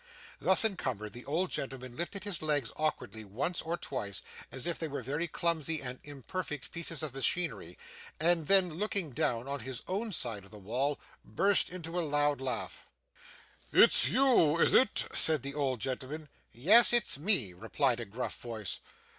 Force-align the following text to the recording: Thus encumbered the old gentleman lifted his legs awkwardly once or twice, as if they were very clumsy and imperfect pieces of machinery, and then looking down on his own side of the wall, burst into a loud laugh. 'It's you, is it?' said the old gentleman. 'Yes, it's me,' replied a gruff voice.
Thus 0.39 0.65
encumbered 0.65 1.13
the 1.13 1.25
old 1.25 1.51
gentleman 1.51 1.95
lifted 1.95 2.23
his 2.23 2.41
legs 2.41 2.71
awkwardly 2.75 3.23
once 3.23 3.61
or 3.61 3.77
twice, 3.77 4.23
as 4.51 4.65
if 4.65 4.79
they 4.79 4.87
were 4.87 5.03
very 5.03 5.27
clumsy 5.27 5.79
and 5.79 5.99
imperfect 6.03 6.71
pieces 6.71 7.03
of 7.03 7.13
machinery, 7.13 7.77
and 8.19 8.47
then 8.47 8.71
looking 8.73 9.11
down 9.11 9.47
on 9.47 9.59
his 9.59 9.83
own 9.87 10.11
side 10.11 10.43
of 10.43 10.49
the 10.49 10.57
wall, 10.57 10.99
burst 11.23 11.69
into 11.69 11.99
a 11.99 12.01
loud 12.01 12.41
laugh. 12.41 12.87
'It's 13.71 14.07
you, 14.07 14.57
is 14.57 14.73
it?' 14.73 15.05
said 15.13 15.43
the 15.43 15.53
old 15.53 15.79
gentleman. 15.79 16.29
'Yes, 16.51 16.93
it's 16.93 17.19
me,' 17.19 17.53
replied 17.53 17.99
a 17.99 18.05
gruff 18.05 18.35
voice. 18.41 18.79